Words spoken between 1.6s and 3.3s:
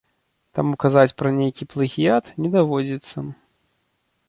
плагіят не даводзіцца.